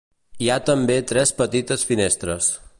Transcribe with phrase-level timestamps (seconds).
[0.45, 2.53] Hi ha també tres petites finestres.